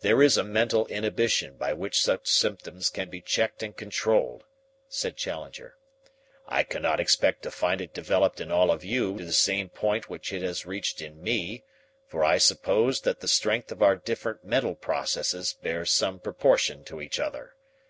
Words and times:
"There 0.00 0.22
is 0.22 0.38
a 0.38 0.44
mental 0.44 0.86
inhibition 0.86 1.58
by 1.58 1.74
which 1.74 2.00
such 2.00 2.26
symptoms 2.26 2.88
can 2.88 3.10
be 3.10 3.20
checked 3.20 3.62
and 3.62 3.76
controlled," 3.76 4.44
said 4.88 5.14
Challenger. 5.18 5.76
"I 6.46 6.62
cannot 6.62 7.00
expect 7.00 7.42
to 7.42 7.50
find 7.50 7.82
it 7.82 7.92
developed 7.92 8.40
in 8.40 8.50
all 8.50 8.70
of 8.70 8.82
you 8.82 9.18
to 9.18 9.26
the 9.26 9.34
same 9.34 9.68
point 9.68 10.08
which 10.08 10.32
it 10.32 10.40
has 10.40 10.64
reached 10.64 11.02
in 11.02 11.22
me, 11.22 11.64
for 12.06 12.24
I 12.24 12.38
suppose 12.38 13.02
that 13.02 13.20
the 13.20 13.28
strength 13.28 13.70
of 13.70 13.82
our 13.82 13.94
different 13.96 14.42
mental 14.42 14.74
processes 14.74 15.52
bears 15.52 15.90
some 15.92 16.18
proportion 16.18 16.82
to 16.84 17.02
each 17.02 17.20
other. 17.20 17.54